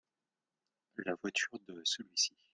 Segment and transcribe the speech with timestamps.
[0.97, 2.33] La voiture de celui-ci.